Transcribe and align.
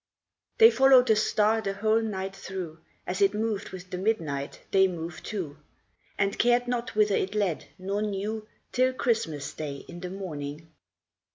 HEY 0.57 0.71
followed 0.71 1.05
the 1.09 1.15
Star 1.15 1.61
the 1.61 1.73
whole 1.75 2.01
night 2.01 2.35
through; 2.35 2.79
As 3.05 3.21
it 3.21 3.35
moved 3.35 3.69
with 3.69 3.91
the 3.91 3.99
midnight 3.99 4.61
they 4.71 4.87
moved 4.87 5.23
too; 5.23 5.57
And 6.17 6.39
cared 6.39 6.67
not 6.67 6.95
whither 6.95 7.13
it 7.15 7.35
led, 7.35 7.67
nor 7.77 8.01
knew, 8.01 8.47
Till 8.71 8.93
Christmas 8.93 9.53
Day 9.53 9.85
in 9.87 9.99
the 9.99 10.09
morning. 10.09 10.71